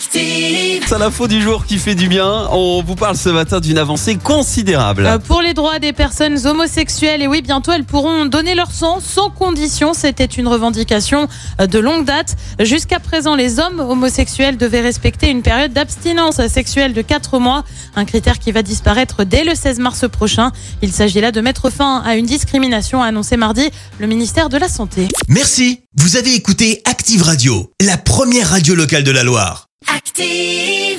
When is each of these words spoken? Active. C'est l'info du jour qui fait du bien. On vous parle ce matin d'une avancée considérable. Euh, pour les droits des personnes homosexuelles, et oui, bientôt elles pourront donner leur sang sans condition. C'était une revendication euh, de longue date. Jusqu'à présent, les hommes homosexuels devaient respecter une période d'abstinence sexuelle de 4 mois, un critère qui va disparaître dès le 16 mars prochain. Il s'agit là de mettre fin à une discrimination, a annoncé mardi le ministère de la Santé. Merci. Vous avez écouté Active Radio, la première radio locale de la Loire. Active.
Active. 0.00 0.82
C'est 0.88 0.98
l'info 0.98 1.28
du 1.28 1.42
jour 1.42 1.66
qui 1.66 1.76
fait 1.76 1.94
du 1.94 2.08
bien. 2.08 2.48
On 2.52 2.82
vous 2.82 2.94
parle 2.94 3.18
ce 3.18 3.28
matin 3.28 3.60
d'une 3.60 3.76
avancée 3.76 4.16
considérable. 4.16 5.04
Euh, 5.04 5.18
pour 5.18 5.42
les 5.42 5.52
droits 5.52 5.78
des 5.78 5.92
personnes 5.92 6.46
homosexuelles, 6.46 7.20
et 7.20 7.26
oui, 7.26 7.42
bientôt 7.42 7.72
elles 7.72 7.84
pourront 7.84 8.24
donner 8.24 8.54
leur 8.54 8.70
sang 8.70 9.00
sans 9.00 9.28
condition. 9.28 9.92
C'était 9.92 10.24
une 10.24 10.48
revendication 10.48 11.28
euh, 11.60 11.66
de 11.66 11.78
longue 11.78 12.06
date. 12.06 12.36
Jusqu'à 12.60 12.98
présent, 12.98 13.36
les 13.36 13.60
hommes 13.60 13.78
homosexuels 13.78 14.56
devaient 14.56 14.80
respecter 14.80 15.28
une 15.28 15.42
période 15.42 15.74
d'abstinence 15.74 16.46
sexuelle 16.46 16.94
de 16.94 17.02
4 17.02 17.38
mois, 17.38 17.62
un 17.94 18.06
critère 18.06 18.38
qui 18.38 18.52
va 18.52 18.62
disparaître 18.62 19.24
dès 19.24 19.44
le 19.44 19.54
16 19.54 19.80
mars 19.80 20.08
prochain. 20.08 20.50
Il 20.80 20.92
s'agit 20.92 21.20
là 21.20 21.30
de 21.30 21.42
mettre 21.42 21.68
fin 21.68 22.00
à 22.06 22.16
une 22.16 22.24
discrimination, 22.24 23.02
a 23.02 23.08
annoncé 23.08 23.36
mardi 23.36 23.68
le 23.98 24.06
ministère 24.06 24.48
de 24.48 24.56
la 24.56 24.68
Santé. 24.70 25.08
Merci. 25.28 25.80
Vous 25.94 26.16
avez 26.16 26.34
écouté 26.34 26.80
Active 26.86 27.22
Radio, 27.22 27.70
la 27.84 27.98
première 27.98 28.48
radio 28.48 28.74
locale 28.74 29.04
de 29.04 29.10
la 29.10 29.24
Loire. 29.24 29.69
Active. 30.12 30.89